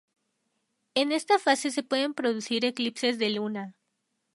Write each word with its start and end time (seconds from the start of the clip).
En 0.95 1.11
esta 1.11 1.37
fase 1.37 1.69
se 1.69 1.83
pueden 1.83 2.15
producir 2.15 2.65
eclipses 2.65 3.19
de 3.19 3.29
Luna. 3.29 3.75